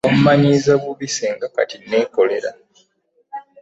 Wammanyiiza 0.07 0.71
bubi 0.81 1.07
ssinga 1.11 1.45
kati 1.55 1.75
nneekolerera. 1.81 2.49